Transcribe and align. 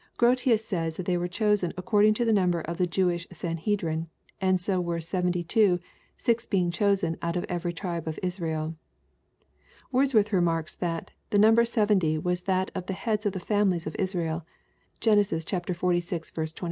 G 0.19 0.25
rotius 0.25 0.61
says, 0.61 0.97
that 0.97 1.05
they 1.05 1.15
were 1.15 1.27
chosen 1.27 1.73
according 1.77 2.15
to 2.15 2.25
the 2.25 2.33
number 2.33 2.61
of 2.61 2.79
the 2.79 2.87
Jewish 2.87 3.27
Sanhedrim, 3.31 4.07
and 4.41 4.59
so 4.59 4.81
were 4.81 4.99
seventy 4.99 5.43
two, 5.43 5.79
six 6.17 6.47
being 6.47 6.71
chosen 6.71 7.17
out 7.21 7.37
of 7.37 7.43
every 7.47 7.71
tribe 7.71 8.07
of 8.07 8.17
Israel 8.23 8.73
Wordsworth 9.91 10.33
remarks, 10.33 10.73
that 10.77 11.11
"the 11.29 11.37
number 11.37 11.65
seventy 11.65 12.17
was 12.17 12.41
that 12.49 12.71
of 12.73 12.87
the 12.87 12.93
heads 12.93 13.27
of 13.27 13.33
the 13.33 13.39
families 13.39 13.85
of 13.85 13.95
Israel 13.99 14.43
(Gten, 14.99 15.19
xlvi. 15.19 15.75
27.) 15.77 16.51